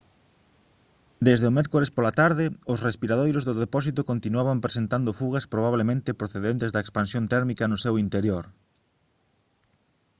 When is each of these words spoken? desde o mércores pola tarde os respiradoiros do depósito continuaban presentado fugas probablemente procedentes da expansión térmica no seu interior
desde 1.27 1.45
o 1.49 1.55
mércores 1.57 1.93
pola 1.95 2.15
tarde 2.21 2.45
os 2.73 2.79
respiradoiros 2.87 3.43
do 3.45 3.55
depósito 3.63 4.01
continuaban 4.11 4.61
presentado 4.65 5.17
fugas 5.19 5.49
probablemente 5.53 6.17
procedentes 6.21 6.69
da 6.71 6.83
expansión 6.85 7.23
térmica 7.33 7.65
no 7.67 7.77
seu 7.85 7.93
interior 8.05 8.45